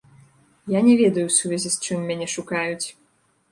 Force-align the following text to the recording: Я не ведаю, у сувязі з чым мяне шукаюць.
Я 0.77 0.81
не 0.87 0.95
ведаю, 1.01 1.27
у 1.29 1.35
сувязі 1.37 1.73
з 1.75 1.83
чым 1.85 1.99
мяне 2.11 2.27
шукаюць. 2.39 2.87